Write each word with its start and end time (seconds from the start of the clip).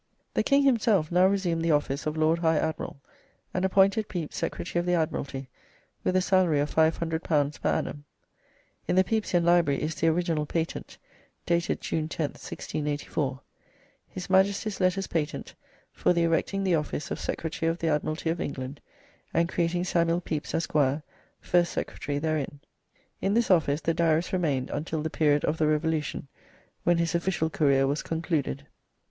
The 0.33 0.41
King 0.41 0.63
himself 0.63 1.11
now 1.11 1.27
resumed 1.27 1.61
the 1.63 1.69
office 1.69 2.07
of 2.07 2.17
Lord 2.17 2.39
High 2.39 2.57
Admiral, 2.57 2.99
and 3.53 3.63
appointed 3.63 4.09
Pepys 4.09 4.33
Secretary 4.35 4.79
of 4.79 4.85
the 4.87 4.95
Admiralty, 4.95 5.47
with 6.03 6.15
a 6.15 6.21
salary 6.23 6.59
of 6.59 6.73
L500 6.73 7.21
per 7.21 7.69
annum. 7.71 8.03
In 8.87 8.95
the 8.95 9.03
Pepysian 9.03 9.45
Library 9.45 9.79
is 9.79 9.93
the 9.93 10.07
original 10.07 10.47
patent, 10.47 10.97
dated 11.45 11.81
June 11.81 12.07
10th, 12.09 12.41
1684: 12.41 13.41
"His 14.07 14.27
Majesty's 14.27 14.79
Letters 14.81 15.05
Patent 15.05 15.53
for 15.91 16.13
ye 16.13 16.23
erecting 16.23 16.63
the 16.63 16.73
office 16.73 17.11
of 17.11 17.19
Secretary 17.19 17.69
of 17.69 17.83
ye 17.83 17.87
Admiralty 17.89 18.31
of 18.31 18.41
England, 18.41 18.81
and 19.35 19.47
creating 19.47 19.83
Samuel 19.83 20.19
Pepys, 20.19 20.55
Esq., 20.55 20.73
first 21.41 21.71
Secretary 21.71 22.17
therein." 22.17 22.59
In 23.21 23.35
this 23.35 23.51
office 23.51 23.81
the 23.81 23.93
Diarist 23.93 24.33
remained 24.33 24.71
until 24.71 25.03
the 25.03 25.11
period 25.11 25.45
of 25.45 25.59
the 25.59 25.67
Revolution, 25.67 26.27
when 26.85 26.97
his 26.97 27.13
official 27.13 27.51
career 27.51 27.85
was 27.85 28.01
concluded. 28.01 28.65